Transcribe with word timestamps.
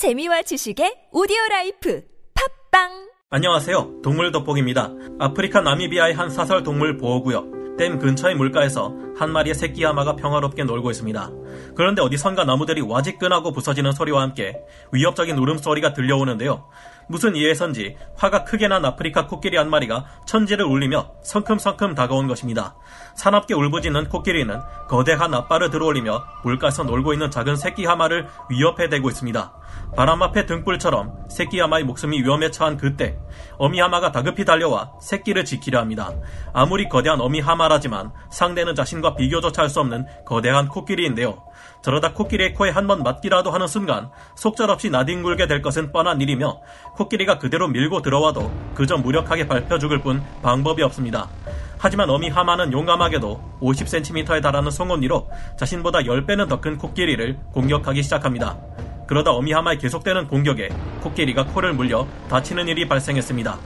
재미와 0.00 0.40
지식의 0.40 1.12
오디오 1.12 1.36
라이프 1.50 2.02
팟빵 2.72 3.10
안녕하세요. 3.28 4.00
동물 4.02 4.32
돋보기입니다. 4.32 4.94
아프리카 5.18 5.60
나미비아의 5.60 6.14
한 6.14 6.30
사설 6.30 6.62
동물 6.62 6.96
보호구역 6.96 7.76
댐 7.76 7.98
근처의 7.98 8.34
물가에서 8.34 8.94
한 9.14 9.30
마리의 9.30 9.54
새끼 9.54 9.84
하마가 9.84 10.16
평화롭게 10.16 10.64
놀고 10.64 10.90
있습니다. 10.90 11.30
그런데 11.76 12.00
어디선가 12.00 12.44
나무들이 12.44 12.80
와지끈하고 12.80 13.52
부서지는 13.52 13.92
소리와 13.92 14.22
함께 14.22 14.62
위협적인 14.92 15.36
울음소리가 15.36 15.92
들려오는데요. 15.92 16.66
무슨 17.08 17.34
일에선지 17.34 17.96
화가 18.16 18.44
크게 18.44 18.68
난 18.68 18.84
아프리카 18.84 19.26
코끼리 19.26 19.56
한 19.56 19.68
마리가 19.70 20.04
천지를 20.26 20.64
울리며 20.64 21.10
성큼성큼 21.22 21.94
다가온 21.94 22.28
것입니다. 22.28 22.76
사납게 23.16 23.54
울부짖는 23.54 24.08
코끼리는 24.08 24.60
거대한 24.88 25.34
앞발을 25.34 25.70
들어올리며 25.70 26.24
물가에서 26.44 26.84
놀고 26.84 27.12
있는 27.12 27.30
작은 27.30 27.56
새끼 27.56 27.84
하마를 27.84 28.28
위협해 28.48 28.88
대고 28.88 29.08
있습니다. 29.08 29.52
바람 29.96 30.22
앞에 30.22 30.46
등불처럼 30.46 31.28
새끼 31.28 31.58
하마의 31.60 31.84
목숨이 31.84 32.20
위험에 32.20 32.50
처한 32.50 32.76
그때 32.76 33.18
어미 33.58 33.80
하마가 33.80 34.12
다급히 34.12 34.44
달려와 34.44 34.92
새끼를 35.00 35.44
지키려 35.44 35.80
합니다. 35.80 36.12
아무리 36.52 36.88
거대한 36.88 37.20
어미 37.20 37.40
하마라지만 37.40 38.12
상대는 38.30 38.74
자신과 38.74 39.16
비교조차 39.16 39.62
할 39.62 39.70
수 39.70 39.78
없는 39.80 40.06
거대한 40.26 40.68
코끼리인데요. 40.68 41.44
저러다 41.82 42.12
코끼리의 42.12 42.54
코에 42.54 42.70
한 42.70 42.86
번 42.88 43.04
맞기라도 43.04 43.52
하는 43.52 43.68
순간 43.68 44.10
속절없이 44.34 44.90
나뒹굴게 44.90 45.46
될 45.46 45.62
것은 45.62 45.92
뻔한 45.92 46.20
일이며 46.20 46.60
코끼리가 47.00 47.38
그대로 47.38 47.66
밀고 47.66 48.02
들어와도 48.02 48.50
그저 48.74 48.98
무력하게 48.98 49.48
밟혀 49.48 49.78
죽을 49.78 50.00
뿐 50.02 50.22
방법이 50.42 50.82
없습니다. 50.82 51.28
하지만 51.78 52.10
어미 52.10 52.28
하마는 52.28 52.72
용감하게도 52.72 53.58
50cm에 53.62 54.42
달하는 54.42 54.70
송곳니로 54.70 55.30
자신보다 55.58 56.00
10배는 56.00 56.48
더 56.48 56.60
큰 56.60 56.76
코끼리를 56.76 57.38
공격하기 57.52 58.02
시작합니다. 58.02 58.58
그러다 59.06 59.30
어미 59.30 59.52
하마의 59.52 59.78
계속되는 59.78 60.28
공격에 60.28 60.68
코끼리가 61.00 61.46
코를 61.46 61.72
물려 61.72 62.06
다치는 62.28 62.68
일이 62.68 62.86
발생했습니다. 62.86 63.58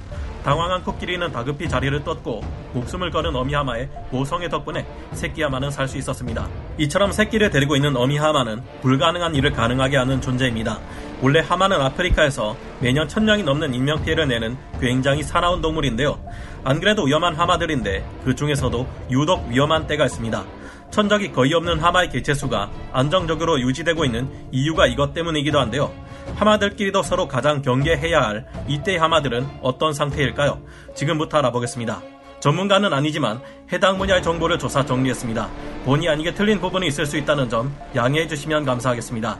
당황한 0.44 0.84
코끼리는 0.84 1.32
다급히 1.32 1.68
자리를 1.68 2.04
떴고 2.04 2.42
목숨을 2.74 3.10
거는 3.10 3.34
어미하마의 3.34 3.88
모성의 4.10 4.50
덕분에 4.50 4.86
새끼하마는 5.12 5.70
살 5.70 5.88
수 5.88 5.96
있었습니다. 5.96 6.46
이처럼 6.78 7.12
새끼를 7.12 7.50
데리고 7.50 7.76
있는 7.76 7.96
어미하마는 7.96 8.62
불가능한 8.82 9.34
일을 9.34 9.52
가능하게 9.52 9.96
하는 9.96 10.20
존재입니다. 10.20 10.78
원래 11.22 11.40
하마는 11.40 11.80
아프리카에서 11.80 12.56
매년 12.80 13.08
천 13.08 13.24
명이 13.24 13.42
넘는 13.42 13.72
인명피해를 13.74 14.28
내는 14.28 14.56
굉장히 14.80 15.22
사나운 15.22 15.60
동물인데요. 15.60 16.18
안 16.64 16.80
그래도 16.80 17.04
위험한 17.04 17.34
하마들인데 17.34 18.04
그 18.24 18.34
중에서도 18.34 18.86
유독 19.10 19.46
위험한 19.48 19.86
때가 19.86 20.04
있습니다. 20.06 20.44
천적이 20.90 21.32
거의 21.32 21.52
없는 21.54 21.80
하마의 21.80 22.10
개체수가 22.10 22.70
안정적으로 22.92 23.60
유지되고 23.60 24.04
있는 24.04 24.28
이유가 24.52 24.86
이것 24.86 25.12
때문이기도 25.12 25.58
한데요. 25.58 25.92
하마들끼리도 26.36 27.02
서로 27.02 27.26
가장 27.26 27.62
경계해야 27.62 28.20
할 28.20 28.46
이때 28.68 28.96
하마들은 28.96 29.46
어떤 29.60 29.92
상태일까요? 29.92 30.60
지금부터 30.94 31.38
알아보겠습니다. 31.38 32.00
전문가는 32.40 32.92
아니지만 32.92 33.40
해당 33.72 33.98
분야의 33.98 34.22
정보를 34.22 34.58
조사 34.58 34.84
정리했습니다. 34.84 35.48
본의 35.84 36.08
아니게 36.10 36.34
틀린 36.34 36.60
부분이 36.60 36.86
있을 36.86 37.06
수 37.06 37.16
있다는 37.16 37.48
점 37.48 37.74
양해해 37.96 38.28
주시면 38.28 38.64
감사하겠습니다. 38.64 39.38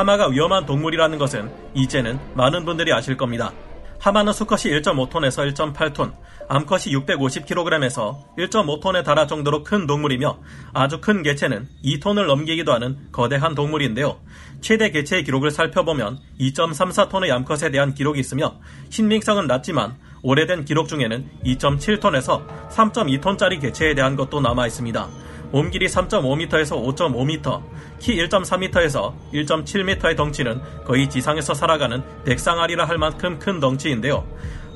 하마가 0.00 0.28
위험한 0.28 0.64
동물이라는 0.64 1.18
것은 1.18 1.50
이제는 1.74 2.18
많은 2.34 2.64
분들이 2.64 2.90
아실 2.92 3.18
겁니다. 3.18 3.52
하마는 3.98 4.32
수컷이 4.32 4.72
1.5톤에서 4.80 5.52
1.8톤, 5.52 6.14
암컷이 6.48 6.94
650kg에서 6.96 8.16
1.5톤에 8.38 9.04
달할 9.04 9.28
정도로 9.28 9.62
큰 9.62 9.86
동물이며 9.86 10.38
아주 10.72 11.02
큰 11.02 11.22
개체는 11.22 11.68
2톤을 11.84 12.26
넘기기도 12.26 12.72
하는 12.72 12.96
거대한 13.12 13.54
동물인데요. 13.54 14.18
최대 14.62 14.90
개체의 14.90 15.22
기록을 15.24 15.50
살펴보면 15.50 16.18
2.34톤의 16.40 17.30
암컷에 17.30 17.70
대한 17.70 17.92
기록이 17.92 18.20
있으며 18.20 18.54
신빙성은 18.88 19.46
낮지만 19.46 19.96
오래된 20.22 20.64
기록 20.64 20.88
중에는 20.88 21.28
2.7톤에서 21.44 22.46
3.2톤짜리 22.70 23.60
개체에 23.60 23.94
대한 23.94 24.16
것도 24.16 24.40
남아 24.40 24.66
있습니다. 24.66 25.08
몸 25.52 25.70
길이 25.70 25.86
3.5m에서 25.86 26.80
5.5m, 26.96 27.62
키 27.98 28.16
1.4m에서 28.16 29.14
1.7m의 29.32 30.16
덩치는 30.16 30.60
거의 30.84 31.10
지상에서 31.10 31.54
살아가는 31.54 32.02
백상아리라 32.24 32.84
할 32.84 32.98
만큼 32.98 33.38
큰 33.38 33.58
덩치인데요. 33.58 34.24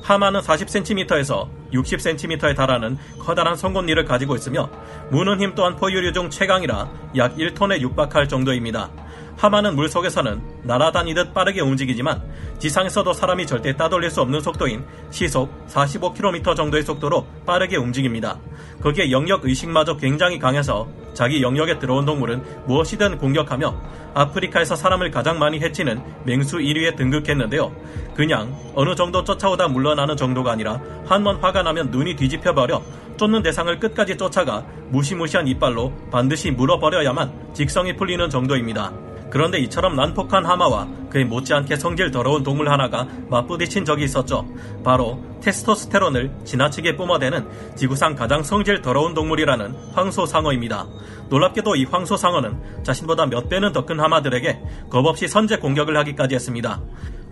하마는 0.03 0.41
40cm에서 0.41 1.47
60cm에 1.73 2.55
달하는 2.55 2.97
커다란 3.19 3.55
송곳니를 3.55 4.05
가지고 4.05 4.35
있으며 4.35 4.69
무는 5.09 5.41
힘 5.41 5.55
또한 5.55 5.75
포유류 5.75 6.13
중 6.13 6.29
최강이라 6.29 6.89
약 7.17 7.35
1톤에 7.35 7.81
육박할 7.81 8.27
정도입니다. 8.27 8.91
하마는 9.37 9.75
물속에서는 9.75 10.41
날아다니듯 10.63 11.33
빠르게 11.33 11.61
움직이지만 11.61 12.21
지상에서도 12.59 13.11
사람이 13.13 13.45
절대 13.45 13.75
따돌릴 13.75 14.09
수 14.09 14.21
없는 14.21 14.39
속도인 14.41 14.83
시속 15.11 15.67
45km 15.67 16.55
정도의 16.55 16.83
속도로 16.83 17.25
빠르게 17.45 17.75
움직입니다. 17.77 18.39
거기에 18.81 19.11
영역 19.11 19.45
의식마저 19.45 19.97
굉장히 19.97 20.39
강해서 20.39 20.87
자기 21.13 21.41
영역에 21.41 21.79
들어온 21.79 22.05
동물은 22.05 22.43
무엇이든 22.65 23.17
공격하며 23.17 23.75
아프리카에서 24.13 24.75
사람을 24.75 25.11
가장 25.11 25.37
많이 25.39 25.59
해치는 25.59 26.01
맹수 26.25 26.57
1위에 26.57 26.95
등극했는데요. 26.95 27.71
그냥 28.15 28.55
어느 28.73 28.95
정도 28.95 29.23
쫓아오다 29.23 29.67
물러나는 29.67 30.15
정도가 30.15 30.51
아니라 30.51 30.79
한 31.05 31.25
번 31.25 31.37
화가 31.37 31.63
나면 31.63 31.89
눈이 31.91 32.15
뒤집혀 32.15 32.53
버려 32.53 32.81
쫓는 33.17 33.41
대상을 33.41 33.79
끝까지 33.79 34.15
쫓아가 34.17 34.63
무시무시한 34.89 35.47
이빨로 35.47 35.91
반드시 36.11 36.51
물어버려야만 36.51 37.53
직성이 37.53 37.95
풀리는 37.95 38.29
정도입니다. 38.29 38.93
그런데 39.29 39.59
이처럼 39.59 39.95
난폭한 39.95 40.45
하마와 40.45 40.87
그에 41.09 41.23
못지않게 41.23 41.77
성질 41.77 42.11
더러운 42.11 42.43
동물 42.43 42.69
하나가 42.69 43.07
맞부딪힌 43.29 43.85
적이 43.85 44.03
있었죠. 44.05 44.45
바로 44.83 45.19
테스토스테론을 45.41 46.31
지나치게 46.43 46.95
뿜어대는 46.97 47.75
지구상 47.75 48.15
가장 48.15 48.43
성질 48.43 48.81
더러운 48.81 49.13
동물이라는 49.13 49.75
황소상어입니다. 49.93 50.87
놀랍게도 51.29 51.75
이 51.75 51.85
황소상어는 51.85 52.83
자신보다 52.83 53.27
몇 53.27 53.49
배는 53.49 53.71
더 53.71 53.85
큰 53.85 53.99
하마들에게 53.99 54.61
겁없이 54.89 55.27
선제 55.27 55.57
공격을 55.57 55.95
하기까지 55.97 56.35
했습니다. 56.35 56.81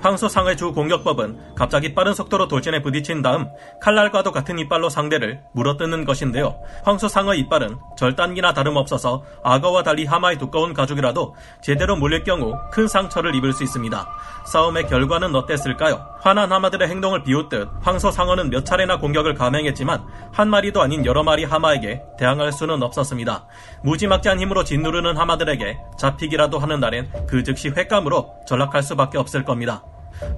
황소상어의 0.03 0.57
주 0.57 0.73
공격법은 0.73 1.55
갑자기 1.55 1.95
빠른 1.95 2.13
속도로 2.13 2.49
돌진에 2.49 2.81
부딪힌 2.81 3.21
다음 3.21 3.47
칼날과도 3.79 4.33
같은 4.33 4.59
이빨로 4.59 4.89
상대를 4.89 5.41
물어뜯는 5.53 6.03
것인데요. 6.03 6.59
황소상어의 6.83 7.39
이빨은 7.41 7.77
절단기나 7.97 8.53
다름없어서 8.53 9.23
악어와 9.45 9.83
달리 9.83 10.05
하마의 10.05 10.37
두꺼운 10.37 10.73
가죽이라도 10.73 11.35
제대로 11.61 11.95
물릴 11.95 12.25
경우 12.25 12.53
큰 12.73 12.85
상처를 12.85 13.33
입을 13.35 13.53
수 13.53 13.63
있습니다. 13.63 14.05
싸움의 14.45 14.87
결과는 14.87 15.33
어땠을까요? 15.35 16.05
화난 16.19 16.51
하마들의 16.51 16.89
행동을 16.89 17.23
비웃듯 17.23 17.69
황소상어는 17.81 18.49
몇 18.49 18.65
차례나 18.65 18.99
공격을 18.99 19.35
감행했지만 19.35 20.03
한 20.33 20.49
마리도 20.49 20.81
아닌 20.81 21.05
여러 21.05 21.23
마리 21.23 21.45
하마에게 21.45 22.01
대항할 22.19 22.51
수는 22.51 22.83
없었습니다. 22.83 23.45
무지막지한 23.83 24.41
힘으로 24.41 24.65
짓누르는 24.65 25.15
하마들에게 25.15 25.77
잡히기라도 25.97 26.59
하는 26.59 26.81
날엔 26.81 27.09
그 27.25 27.43
즉시 27.43 27.69
횟감으로 27.69 28.33
전락할 28.45 28.83
수밖에 28.83 29.17
없을 29.17 29.45
겁니다. 29.45 29.81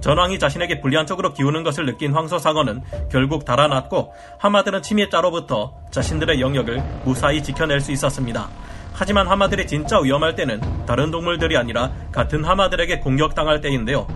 전황이 0.00 0.38
자신에게 0.38 0.80
불리한 0.80 1.06
쪽으로 1.06 1.32
기우는 1.32 1.62
것을 1.62 1.86
느낀 1.86 2.12
황소상어는 2.12 2.82
결국 3.10 3.44
달아났고 3.44 4.12
하마들은 4.38 4.82
침입자로부터 4.82 5.74
자신들의 5.90 6.40
영역을 6.40 6.82
무사히 7.04 7.42
지켜낼 7.42 7.80
수 7.80 7.92
있었습니다. 7.92 8.48
하지만 8.92 9.28
하마들이 9.28 9.66
진짜 9.66 9.98
위험할 10.00 10.34
때는 10.34 10.60
다른 10.86 11.10
동물들이 11.10 11.56
아니라 11.56 11.92
같은 12.12 12.44
하마들에게 12.44 13.00
공격당할 13.00 13.60
때인데요. 13.60 14.06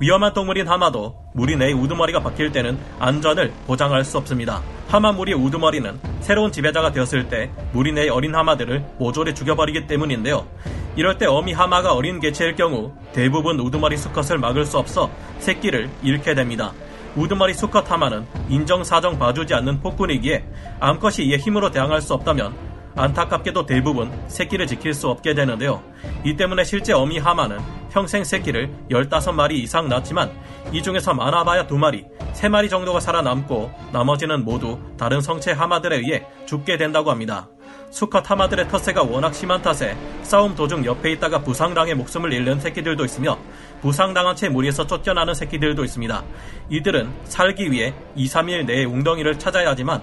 위험한 0.00 0.32
동물인 0.32 0.68
하마도 0.68 1.14
무리 1.34 1.56
내의 1.56 1.72
우두머리가 1.72 2.20
박힐 2.20 2.50
때는 2.52 2.78
안전을 2.98 3.52
보장할 3.66 4.04
수 4.04 4.18
없습니다. 4.18 4.60
하마 4.88 5.12
무리의 5.12 5.38
우두머리는 5.38 5.98
새로운 6.20 6.52
지배자가 6.52 6.92
되었을 6.92 7.28
때 7.28 7.50
무리 7.72 7.92
내의 7.92 8.08
어린 8.08 8.34
하마들을 8.34 8.84
모조리 8.98 9.34
죽여버리기 9.34 9.86
때문인데요. 9.86 10.46
이럴 10.96 11.18
때 11.18 11.26
어미 11.26 11.52
하마가 11.52 11.94
어린 11.94 12.20
개체일 12.20 12.54
경우 12.54 12.92
대부분 13.12 13.58
우두머리 13.58 13.96
수컷을 13.96 14.38
막을 14.38 14.64
수 14.64 14.78
없어 14.78 15.10
새끼를 15.38 15.90
잃게 16.02 16.34
됩니다. 16.34 16.72
우두머리 17.16 17.54
수컷 17.54 17.90
하마는 17.90 18.26
인정사정 18.48 19.18
봐주지 19.18 19.54
않는 19.54 19.80
폭군이기에 19.80 20.44
암컷이 20.80 21.26
이에 21.26 21.36
힘으로 21.36 21.70
대항할 21.70 22.00
수 22.00 22.14
없다면 22.14 22.54
안타깝게도 22.96 23.66
대부분 23.66 24.12
새끼를 24.28 24.66
지킬 24.66 24.94
수 24.94 25.08
없게 25.08 25.34
되는데요. 25.34 25.82
이 26.24 26.36
때문에 26.36 26.62
실제 26.62 26.92
어미 26.92 27.18
하마는 27.18 27.58
평생 27.90 28.22
새끼를 28.22 28.72
15마리 28.90 29.52
이상 29.52 29.88
낳지만 29.88 30.30
이 30.72 30.82
중에서 30.82 31.12
많아봐야 31.14 31.66
2마리, 31.66 32.06
3마리 32.34 32.70
정도가 32.70 33.00
살아남고 33.00 33.70
나머지는 33.92 34.44
모두 34.44 34.78
다른 34.96 35.20
성체 35.20 35.52
하마들에 35.52 35.98
의해 35.98 36.24
죽게 36.46 36.76
된다고 36.76 37.10
합니다. 37.10 37.48
수컷 37.94 38.28
하마들의 38.28 38.66
텃세가 38.66 39.04
워낙 39.04 39.32
심한 39.32 39.62
탓에 39.62 39.96
싸움 40.24 40.56
도중 40.56 40.84
옆에 40.84 41.12
있다가 41.12 41.38
부상당해 41.42 41.94
목숨을 41.94 42.32
잃는 42.32 42.58
새끼들도 42.58 43.04
있으며 43.04 43.38
부상당한 43.82 44.34
채 44.34 44.48
무리에서 44.48 44.84
쫓겨나는 44.84 45.32
새끼들도 45.32 45.84
있습니다. 45.84 46.24
이들은 46.70 47.12
살기 47.22 47.70
위해 47.70 47.94
2, 48.16 48.26
3일 48.26 48.66
내에 48.66 48.84
웅덩이를 48.84 49.38
찾아야 49.38 49.70
하지만 49.70 50.02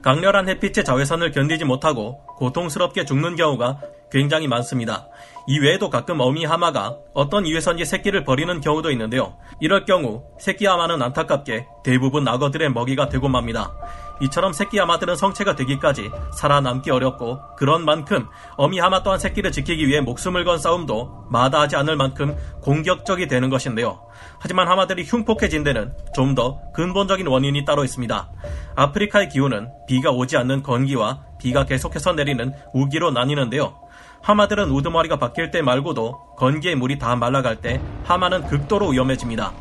강렬한 0.00 0.48
햇빛의 0.48 0.82
자외선을 0.82 1.32
견디지 1.32 1.66
못하고 1.66 2.24
고통스럽게 2.38 3.04
죽는 3.04 3.36
경우가 3.36 3.80
굉장히 4.10 4.48
많습니다. 4.48 5.08
이 5.46 5.58
외에도 5.58 5.90
가끔 5.90 6.20
어미 6.20 6.46
하마가 6.46 6.96
어떤 7.12 7.44
이유에선지 7.44 7.84
새끼를 7.84 8.24
버리는 8.24 8.60
경우도 8.62 8.90
있는데요. 8.92 9.36
이럴 9.60 9.84
경우 9.84 10.24
새끼 10.38 10.64
하마는 10.64 11.02
안타깝게 11.02 11.66
대부분 11.84 12.26
악어들의 12.26 12.70
먹이가 12.70 13.10
되고 13.10 13.28
맙니다. 13.28 13.74
이처럼 14.20 14.52
새끼 14.52 14.78
하마들은 14.78 15.16
성체가 15.16 15.56
되기까지 15.56 16.10
살아남기 16.32 16.90
어렵고 16.90 17.40
그런 17.56 17.84
만큼 17.84 18.26
어미 18.56 18.78
하마 18.78 19.02
또한 19.02 19.18
새끼를 19.18 19.52
지키기 19.52 19.86
위해 19.86 20.00
목숨을 20.00 20.44
건 20.44 20.58
싸움도 20.58 21.26
마다하지 21.30 21.76
않을 21.76 21.96
만큼 21.96 22.36
공격적이 22.62 23.26
되는 23.26 23.50
것인데요. 23.50 24.00
하지만 24.38 24.68
하마들이 24.68 25.04
흉폭해진 25.04 25.64
데는 25.64 25.92
좀 26.14 26.36
더 26.36 26.60
근본적인 26.74 27.26
원인이 27.26 27.64
따로 27.64 27.82
있습니다. 27.82 28.28
아프리카의 28.76 29.30
기후는 29.30 29.70
비가 29.88 30.10
오지 30.10 30.36
않는 30.36 30.62
건기와 30.62 31.22
비가 31.40 31.64
계속해서 31.64 32.12
내리는 32.12 32.52
우기로 32.74 33.10
나뉘는데요. 33.10 33.74
하마들은 34.22 34.70
우두머리가 34.70 35.16
바뀔 35.16 35.50
때 35.50 35.62
말고도 35.62 36.34
건기의 36.36 36.74
물이 36.74 36.98
다 36.98 37.16
말라갈 37.16 37.56
때 37.56 37.80
하마는 38.04 38.46
극도로 38.46 38.88
위험해집니다. 38.88 39.52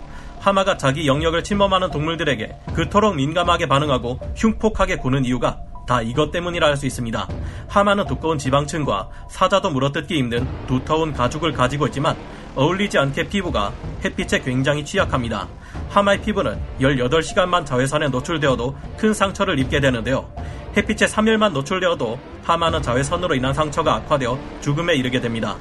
하마가 0.45 0.77
자기 0.77 1.07
영역을 1.07 1.43
침범하는 1.43 1.89
동물들에게 1.89 2.55
그토록 2.75 3.15
민감하게 3.15 3.67
반응하고 3.67 4.19
흉폭하게 4.35 4.97
구는 4.97 5.25
이유가 5.25 5.57
다 5.87 6.03
이것 6.03 6.31
때문이라 6.31 6.67
할 6.67 6.77
수 6.77 6.85
있습니다. 6.85 7.27
하마는 7.67 8.05
두꺼운 8.05 8.37
지방층과 8.37 9.09
사자도 9.27 9.71
물어뜯기 9.71 10.15
힘든 10.15 10.47
두터운 10.67 11.13
가죽을 11.13 11.51
가지고 11.51 11.87
있지만 11.87 12.15
어울리지 12.53 12.99
않게 12.99 13.27
피부가 13.29 13.73
햇빛에 14.03 14.41
굉장히 14.41 14.85
취약합니다. 14.85 15.47
하마의 15.89 16.21
피부는 16.21 16.59
18시간만 16.79 17.65
자외선에 17.65 18.09
노출되어도 18.09 18.75
큰 18.99 19.15
상처를 19.15 19.57
입게 19.57 19.79
되는데요. 19.79 20.29
햇빛에 20.77 21.07
3일만 21.07 21.53
노출되어도 21.53 22.19
하마는 22.43 22.83
자외선으로 22.83 23.33
인한 23.33 23.51
상처가 23.51 23.95
악화되어 23.95 24.37
죽음에 24.61 24.93
이르게 24.93 25.19
됩니다. 25.19 25.57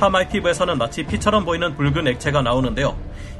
하마의 0.00 0.28
피부에서는 0.28 0.78
마치 0.78 1.04
피처럼 1.04 1.44
보이는 1.44 1.74
붉은 1.74 2.06
액체가 2.08 2.42
나오는데요. 2.42 2.96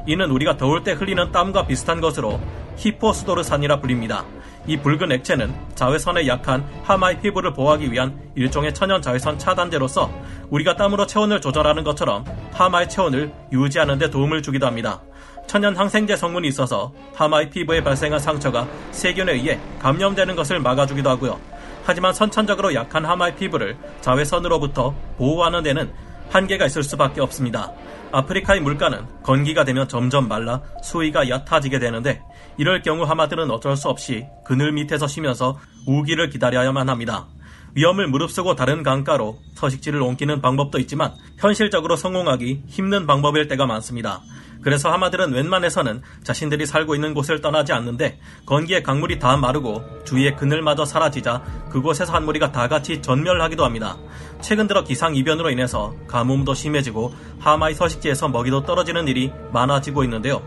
이는 0.07 0.31
우리가 0.31 0.57
더울 0.57 0.83
때 0.83 0.93
흘리는 0.93 1.33
땀과 1.33 1.67
비슷한 1.67 2.01
것으로 2.01 2.41
히포스도르산이라 2.77 3.81
불립니다. 3.81 4.25
이 4.67 4.77
붉은 4.79 5.13
액체는 5.13 5.55
자외선에 5.75 6.27
약한 6.27 6.65
하마의 6.85 7.21
피부를 7.21 7.53
보호하기 7.53 7.93
위한 7.93 8.19
일종의 8.35 8.73
천연 8.73 9.03
자외선 9.03 9.39
차단제로서 9.39 10.11
우리가 10.51 10.77
땀으로 10.77 11.07
체온을 11.07 11.41
조절하는 11.41 11.85
것처럼 11.85 12.25
하마의 12.53 12.89
체온을 12.89 13.33
유지하는 13.53 13.99
데 13.99 14.09
도움을 14.09 14.43
주기도 14.43 14.67
합니다. 14.67 15.03
천연 15.47 15.77
항생제 15.77 16.17
성분이 16.17 16.49
있어서 16.49 16.93
하마의 17.15 17.51
피부에 17.51 17.83
발생한 17.83 18.19
상처가 18.19 18.67
세균에 18.93 19.33
의해 19.33 19.59
감염되는 19.81 20.35
것을 20.37 20.61
막아주기도 20.61 21.11
하고요. 21.11 21.39
하지만 21.85 22.15
선천적으로 22.15 22.75
약한 22.75 23.05
하마의 23.05 23.37
피부를 23.37 23.77
자외선으로부터 24.01 24.95
보호하는 25.19 25.63
데는 25.63 25.93
한계가 26.31 26.67
있을 26.67 26.83
수밖에 26.83 27.21
없습니다. 27.21 27.73
아프리카의 28.13 28.61
물가는 28.61 29.05
건기가 29.23 29.65
되면 29.65 29.89
점점 29.89 30.29
말라 30.29 30.63
수위가 30.83 31.29
얕아지게 31.29 31.79
되는데 31.81 32.23
이럴 32.59 32.83
경우 32.83 33.05
하마들은 33.05 33.51
어쩔 33.51 33.77
수 33.77 33.89
없이 33.89 34.27
그늘 34.45 34.73
밑에서 34.73 35.07
쉬면서 35.09 35.59
우기를 35.87 36.31
기다려야만 36.31 36.89
합니다. 36.89 37.27
위험을 37.75 38.07
무릅쓰고 38.07 38.55
다른 38.55 38.85
강가로 38.85 39.39
서식지를 39.55 40.01
옮기는 40.01 40.41
방법도 40.41 40.79
있지만 40.81 41.13
현실적으로 41.39 41.97
성공하기 41.97 42.65
힘든 42.69 43.07
방법일 43.07 43.49
때가 43.49 43.67
많습니다. 43.67 44.21
그래서 44.65 44.91
하마들은 44.91 45.33
웬만해서는 45.35 46.03
자신들이 46.25 46.65
살고 46.65 46.95
있는 46.95 47.13
곳을 47.13 47.43
떠나지 47.43 47.73
않는데 47.75 48.19
건기에 48.47 48.83
강물이 48.83 49.19
다 49.19 49.37
마르고 49.37 49.85
주위의 50.05 50.37
그늘마저 50.37 50.87
사라지자 50.87 51.43
그곳에서 51.71 52.15
한 52.15 52.25
무리가 52.25 52.51
다 52.51 52.67
같이 52.67 53.03
전멸하기도 53.03 53.63
합니다. 53.63 53.99
최근 54.41 54.67
들어 54.67 54.83
기상 54.83 55.15
이변으로 55.15 55.51
인해서 55.51 55.95
가뭄도 56.09 56.55
심해지고 56.55 57.15
하마의 57.41 57.75
서식지에서 57.75 58.29
먹이도 58.29 58.63
떨어지는 58.65 59.07
일이 59.07 59.31
많아지고 59.53 60.03
있는데요. 60.05 60.43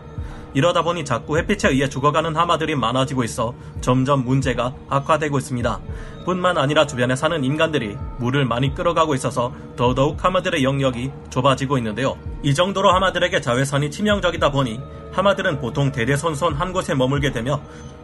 이러다 0.58 0.82
보니 0.82 1.04
자꾸 1.04 1.38
햇빛에 1.38 1.68
의해 1.68 1.88
죽어가는 1.88 2.34
하마들이 2.34 2.74
많아지고 2.74 3.22
있어 3.22 3.54
점점 3.80 4.24
문제가 4.24 4.74
악화되고 4.88 5.38
있습니다. 5.38 5.80
뿐만 6.24 6.58
아니라 6.58 6.84
주변에 6.84 7.14
사는 7.14 7.44
인간들이 7.44 7.96
물을 8.18 8.44
많이 8.44 8.74
끌어가고 8.74 9.14
있어서 9.14 9.54
더더욱 9.76 10.24
하마들의 10.24 10.64
영역이 10.64 11.12
좁아지고 11.30 11.78
있는데요. 11.78 12.18
이 12.42 12.54
정도로 12.54 12.90
하마들에게 12.90 13.40
자외선이 13.40 13.92
치명적이다 13.92 14.50
보니 14.50 14.80
하마들은 15.12 15.60
보통 15.60 15.92
대대손손 15.92 16.54
한 16.54 16.72
곳에 16.72 16.92
머물게 16.92 17.30
되며 17.30 17.60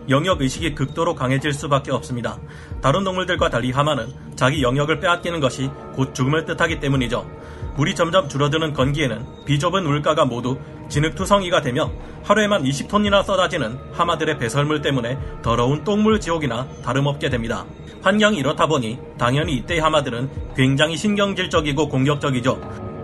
영역 0.08 0.40
의식이 0.40 0.76
극도로 0.76 1.16
강해질 1.16 1.52
수밖에 1.52 1.90
없습니다. 1.90 2.38
다른 2.80 3.02
동물들과 3.02 3.50
달리 3.50 3.72
하마는 3.72 4.06
자기 4.36 4.62
영역을 4.62 5.00
빼앗기는 5.00 5.40
것이 5.40 5.70
곧 5.94 6.14
죽음을 6.14 6.44
뜻하기 6.44 6.78
때문이죠. 6.78 7.28
물이 7.76 7.96
점점 7.96 8.28
줄어드는 8.28 8.72
건기에는 8.72 9.44
비좁은 9.44 9.82
물가가 9.82 10.24
모두 10.24 10.56
진흙투성이가 10.88 11.62
되며 11.62 11.90
하루에만 12.22 12.62
20톤이나 12.64 13.24
쏟아지는 13.24 13.78
하마들의 13.92 14.38
배설물 14.38 14.82
때문에 14.82 15.18
더러운 15.42 15.84
똥물 15.84 16.20
지옥이나 16.20 16.68
다름없게 16.82 17.30
됩니다. 17.30 17.64
환경이 18.02 18.38
이렇다 18.38 18.66
보니 18.66 18.98
당연히 19.18 19.54
이때의 19.56 19.80
하마들은 19.80 20.54
굉장히 20.56 20.96
신경질적이고 20.96 21.88
공격적이죠. 21.88 22.94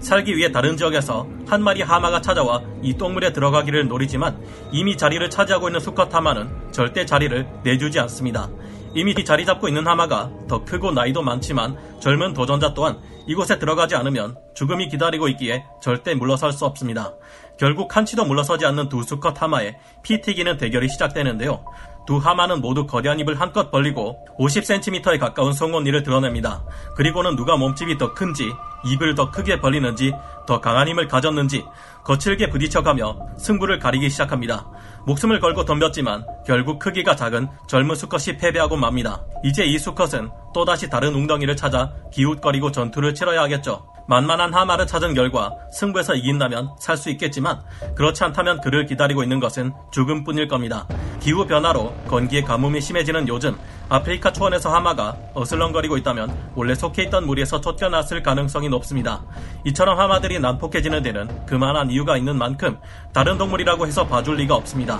살기 0.00 0.36
위해 0.36 0.50
다른 0.50 0.76
지역에서 0.76 1.28
한 1.46 1.62
마리 1.62 1.82
하마가 1.82 2.20
찾아와 2.20 2.62
이 2.82 2.94
똥물에 2.94 3.32
들어가기를 3.32 3.86
노리지만 3.86 4.38
이미 4.72 4.96
자리를 4.96 5.28
차지하고 5.28 5.68
있는 5.68 5.78
수컷 5.78 6.14
하마는 6.14 6.48
절대 6.72 7.04
자리를 7.04 7.46
내주지 7.62 8.00
않습니다. 8.00 8.48
이미 8.94 9.14
자리 9.24 9.44
잡고 9.44 9.68
있는 9.68 9.86
하마가 9.86 10.30
더 10.48 10.64
크고 10.64 10.90
나이도 10.90 11.22
많지만 11.22 11.76
젊은 12.00 12.34
도전자 12.34 12.74
또한 12.74 12.98
이곳에 13.30 13.60
들어가지 13.60 13.94
않으면 13.94 14.36
죽음이 14.54 14.88
기다리고 14.88 15.28
있기에 15.28 15.64
절대 15.80 16.14
물러설 16.14 16.50
수 16.50 16.64
없습니다. 16.64 17.14
결국 17.60 17.96
한치도 17.96 18.24
물러서지 18.24 18.66
않는 18.66 18.88
두 18.88 19.04
수컷 19.04 19.40
하마의 19.40 19.78
피 20.02 20.20
튀기는 20.20 20.56
대결이 20.56 20.88
시작되는데요. 20.88 21.64
두 22.08 22.16
하마는 22.16 22.60
모두 22.60 22.88
거대한 22.88 23.20
입을 23.20 23.40
한껏 23.40 23.70
벌리고 23.70 24.26
50cm에 24.36 25.20
가까운 25.20 25.52
송곳니를 25.52 26.02
드러냅니다. 26.02 26.64
그리고는 26.96 27.36
누가 27.36 27.56
몸집이 27.56 27.98
더 27.98 28.14
큰지, 28.14 28.50
입을 28.84 29.14
더 29.14 29.30
크게 29.30 29.60
벌리는지, 29.60 30.12
더 30.48 30.60
강한 30.60 30.88
힘을 30.88 31.06
가졌는지 31.06 31.64
거칠게 32.02 32.50
부딪혀가며 32.50 33.16
승부를 33.38 33.78
가리기 33.78 34.10
시작합니다. 34.10 34.68
목숨을 35.06 35.38
걸고 35.38 35.64
덤볐지만 35.66 36.26
결국 36.50 36.80
크기가 36.80 37.14
작은 37.14 37.46
젊은 37.68 37.94
수컷이 37.94 38.36
패배하고 38.36 38.76
맙니다. 38.76 39.22
이제 39.44 39.64
이 39.64 39.78
수컷은 39.78 40.30
또다시 40.52 40.90
다른 40.90 41.14
웅덩이를 41.14 41.54
찾아 41.54 41.92
기웃거리고 42.12 42.72
전투를 42.72 43.14
치러야 43.14 43.42
하겠죠. 43.42 43.86
만만한 44.08 44.52
하마를 44.52 44.84
찾은 44.88 45.14
결과 45.14 45.52
승부에서 45.72 46.16
이긴다면 46.16 46.70
살 46.80 46.96
수 46.96 47.08
있겠지만 47.10 47.60
그렇지 47.94 48.24
않다면 48.24 48.62
그를 48.62 48.84
기다리고 48.84 49.22
있는 49.22 49.38
것은 49.38 49.72
죽음뿐일 49.92 50.48
겁니다. 50.48 50.88
기후 51.20 51.46
변화로 51.46 51.94
건기의 52.08 52.42
가뭄이 52.42 52.80
심해지는 52.80 53.28
요즘 53.28 53.56
아프리카 53.88 54.32
초원에서 54.32 54.74
하마가 54.74 55.16
어슬렁거리고 55.34 55.98
있다면 55.98 56.36
원래 56.56 56.74
속해 56.74 57.04
있던 57.04 57.28
무리에서 57.28 57.60
쫓겨났을 57.60 58.24
가능성이 58.24 58.68
높습니다. 58.70 59.22
이처럼 59.66 60.00
하마들이 60.00 60.40
난폭해지는 60.40 61.04
데는 61.04 61.46
그만한 61.46 61.92
이유가 61.92 62.16
있는 62.16 62.36
만큼 62.36 62.76
다른 63.12 63.38
동물이라고 63.38 63.86
해서 63.86 64.04
봐줄 64.04 64.34
리가 64.34 64.56
없습니다. 64.56 64.98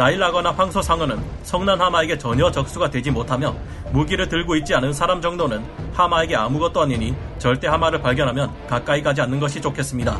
나일라거나 0.00 0.52
황소상어는 0.52 1.22
성난 1.42 1.78
하마에게 1.78 2.16
전혀 2.16 2.50
적수가 2.50 2.88
되지 2.88 3.10
못하며 3.10 3.54
무기를 3.92 4.30
들고 4.30 4.56
있지 4.56 4.74
않은 4.74 4.94
사람 4.94 5.20
정도는 5.20 5.62
하마에게 5.92 6.36
아무것도 6.36 6.80
아니니 6.80 7.14
절대 7.38 7.68
하마를 7.68 8.00
발견하면 8.00 8.50
가까이 8.66 9.02
가지 9.02 9.20
않는 9.20 9.38
것이 9.38 9.60
좋겠습니다. 9.60 10.18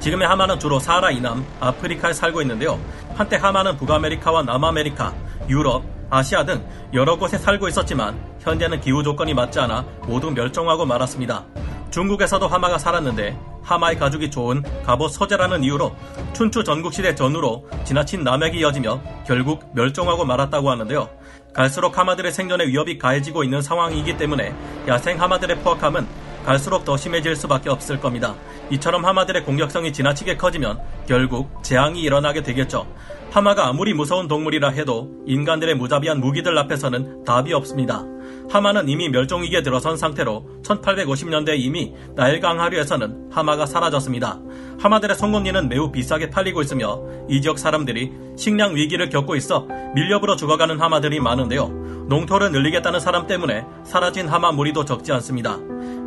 지금의 0.00 0.28
하마는 0.28 0.58
주로 0.58 0.78
사하라 0.78 1.10
이남 1.12 1.42
아프리카에 1.58 2.12
살고 2.12 2.42
있는데요. 2.42 2.78
한때 3.14 3.36
하마는 3.36 3.78
북아메리카와 3.78 4.42
남아메리카, 4.42 5.14
유럽, 5.48 5.84
아시아 6.10 6.44
등 6.44 6.62
여러 6.92 7.16
곳에 7.16 7.38
살고 7.38 7.68
있었지만 7.68 8.20
현재는 8.40 8.82
기후 8.82 9.02
조건이 9.02 9.32
맞지 9.32 9.58
않아 9.58 9.86
모두 10.02 10.30
멸종하고 10.32 10.84
말았습니다. 10.84 11.46
중국에서도 11.90 12.46
하마가 12.46 12.76
살았는데 12.76 13.53
하마의 13.64 13.98
가죽이 13.98 14.30
좋은 14.30 14.62
갑옷 14.84 15.10
소재라는 15.10 15.64
이유로 15.64 15.94
춘추 16.32 16.62
전국시대 16.62 17.14
전후로 17.14 17.68
지나친 17.84 18.22
남획이 18.22 18.58
이어지며 18.58 19.00
결국 19.26 19.70
멸종하고 19.74 20.24
말았다고 20.24 20.70
하는데요. 20.70 21.08
갈수록 21.52 21.98
하마들의 21.98 22.32
생존에 22.32 22.66
위협이 22.66 22.98
가해지고 22.98 23.44
있는 23.44 23.62
상황이기 23.62 24.16
때문에 24.16 24.54
야생 24.86 25.20
하마들의 25.20 25.58
포악함은 25.60 26.06
갈수록 26.44 26.84
더 26.84 26.96
심해질 26.96 27.36
수밖에 27.36 27.70
없을 27.70 27.98
겁니다. 27.98 28.34
이처럼 28.70 29.04
하마들의 29.04 29.44
공격성이 29.44 29.92
지나치게 29.92 30.36
커지면 30.36 30.78
결국 31.06 31.62
재앙이 31.62 32.02
일어나게 32.02 32.42
되겠죠. 32.42 32.86
하마가 33.30 33.66
아무리 33.68 33.94
무서운 33.94 34.28
동물이라 34.28 34.70
해도 34.70 35.10
인간들의 35.26 35.74
무자비한 35.76 36.20
무기들 36.20 36.56
앞에서는 36.58 37.24
답이 37.24 37.52
없습니다. 37.54 38.04
하마는 38.50 38.88
이미 38.88 39.08
멸종위기에 39.08 39.62
들어선 39.62 39.96
상태로 39.96 40.60
1850년대에 40.62 41.58
이미 41.58 41.94
나일강 42.14 42.60
하류에서는 42.60 43.30
하마가 43.30 43.66
사라졌습니다. 43.66 44.40
하마들의 44.78 45.16
송곳니는 45.16 45.68
매우 45.68 45.90
비싸게 45.90 46.30
팔리고 46.30 46.62
있으며 46.62 47.00
이 47.28 47.40
지역 47.40 47.58
사람들이 47.58 48.12
식량 48.36 48.76
위기를 48.76 49.08
겪고 49.08 49.36
있어 49.36 49.66
밀렵으로 49.94 50.36
죽어가는 50.36 50.80
하마들이 50.80 51.20
많은데요. 51.20 51.68
농토를 52.08 52.52
늘리겠다는 52.52 53.00
사람 53.00 53.26
때문에 53.26 53.64
사라진 53.84 54.28
하마 54.28 54.52
무리도 54.52 54.84
적지 54.84 55.12
않습니다. 55.12 55.58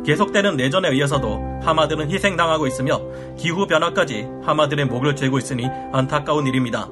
계속되는 0.04 0.56
내전에 0.56 0.88
의해서도 0.88 1.60
하마들은 1.62 2.10
희생당하고 2.10 2.66
있으며 2.66 3.00
기후 3.36 3.66
변화까지 3.66 4.26
하마들의 4.44 4.86
목을 4.86 5.16
죄고 5.16 5.38
있으니 5.38 5.66
안타까운 5.92 6.46
일입니다. 6.46 6.88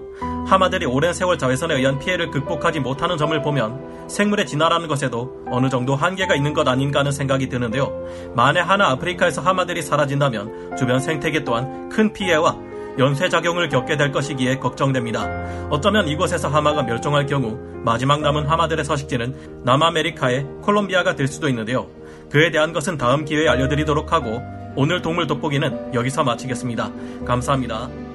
하마들이 0.47 0.87
오랜 0.87 1.13
세월 1.13 1.39
자외선에 1.39 1.75
의한 1.75 1.99
피해를 1.99 2.31
극복하지 2.31 2.81
못하는 2.81 3.17
점을 3.17 3.41
보면 3.43 4.09
생물의 4.09 4.47
진화라는 4.47 4.87
것에도 4.87 5.45
어느 5.51 5.69
정도 5.69 5.97
한계가 5.97 6.37
있는 6.37 6.55
것 6.55 6.67
아닌가 6.69 7.01
하는 7.01 7.11
생각이 7.11 7.49
드는데요. 7.49 7.93
만에 8.35 8.61
하나 8.61 8.91
아프리카에서 8.91 9.43
하마들이 9.43 9.83
사라진다면 9.83 10.77
주변 10.77 11.01
생태계 11.01 11.45
또한 11.45 11.89
큰 11.89 12.13
피해와 12.13 12.57
연쇄작용을 12.99 13.69
겪게 13.69 13.97
될 13.97 14.11
것이기에 14.13 14.59
걱정됩니다. 14.59 15.69
어쩌면 15.69 16.09
이곳에서 16.09 16.49
하마가 16.49 16.83
멸종할 16.83 17.27
경우 17.27 17.59
마지막 17.85 18.21
남은 18.21 18.47
하마들의 18.47 18.85
서식지는 18.85 19.63
남아메리카의 19.65 20.47
콜롬비아가 20.63 21.15
될 21.15 21.29
수도 21.29 21.49
있는데요. 21.49 21.89
그에 22.31 22.51
대한 22.51 22.73
것은 22.73 22.97
다음 22.97 23.25
기회에 23.25 23.49
알려드리도록 23.49 24.13
하고 24.13 24.41
오늘 24.77 25.03
동물 25.03 25.27
돋보기는 25.27 25.95
여기서 25.95 26.25
마치겠습니다. 26.25 26.91
감사합니다. 27.25 28.06